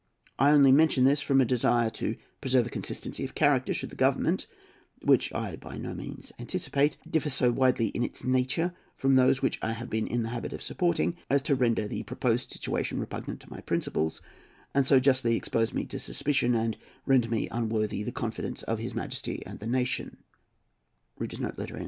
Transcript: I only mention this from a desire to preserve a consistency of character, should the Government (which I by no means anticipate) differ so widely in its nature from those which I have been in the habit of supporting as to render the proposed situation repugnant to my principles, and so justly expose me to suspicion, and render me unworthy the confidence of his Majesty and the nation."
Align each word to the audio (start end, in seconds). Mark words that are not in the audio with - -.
I 0.39 0.49
only 0.49 0.71
mention 0.71 1.03
this 1.03 1.21
from 1.21 1.39
a 1.41 1.45
desire 1.45 1.91
to 1.91 2.15
preserve 2.41 2.65
a 2.65 2.71
consistency 2.71 3.23
of 3.23 3.35
character, 3.35 3.71
should 3.71 3.91
the 3.91 3.95
Government 3.95 4.47
(which 5.03 5.31
I 5.31 5.55
by 5.57 5.77
no 5.77 5.93
means 5.93 6.31
anticipate) 6.39 6.97
differ 7.07 7.29
so 7.29 7.51
widely 7.51 7.89
in 7.89 8.01
its 8.03 8.23
nature 8.23 8.73
from 8.95 9.13
those 9.13 9.43
which 9.43 9.59
I 9.61 9.73
have 9.73 9.91
been 9.91 10.07
in 10.07 10.23
the 10.23 10.29
habit 10.29 10.53
of 10.53 10.63
supporting 10.63 11.17
as 11.29 11.43
to 11.43 11.53
render 11.53 11.87
the 11.87 12.01
proposed 12.01 12.49
situation 12.49 12.99
repugnant 12.99 13.41
to 13.41 13.49
my 13.51 13.61
principles, 13.61 14.23
and 14.73 14.87
so 14.87 14.99
justly 14.99 15.35
expose 15.35 15.71
me 15.71 15.85
to 15.85 15.99
suspicion, 15.99 16.55
and 16.55 16.79
render 17.05 17.29
me 17.29 17.47
unworthy 17.51 18.01
the 18.01 18.11
confidence 18.11 18.63
of 18.63 18.79
his 18.79 18.95
Majesty 18.95 19.43
and 19.45 19.59
the 19.59 19.67
nation." 19.67 20.17